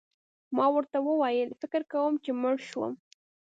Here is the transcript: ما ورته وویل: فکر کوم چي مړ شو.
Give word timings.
ما 0.55 0.65
ورته 0.75 0.97
وویل: 1.03 1.49
فکر 1.61 1.81
کوم 1.91 2.13
چي 2.23 2.31
مړ 2.41 2.55
شو. 2.69 2.83